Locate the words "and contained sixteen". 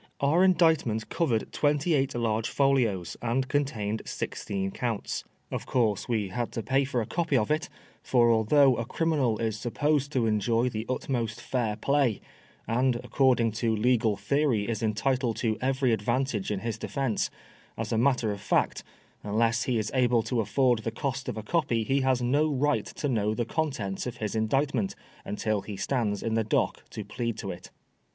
3.21-4.71